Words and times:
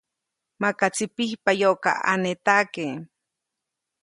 Makaʼtsi 0.61 1.05
pijpayoʼkaʼanetaʼke. 1.15 2.85